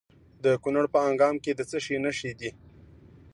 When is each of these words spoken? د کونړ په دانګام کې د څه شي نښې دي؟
د 0.43 0.45
کونړ 0.63 0.85
په 0.93 0.99
دانګام 1.03 1.35
کې 1.43 1.51
د 1.55 1.61
څه 1.69 1.77
شي 1.85 1.95
نښې 2.03 2.31
دي؟ 2.39 2.49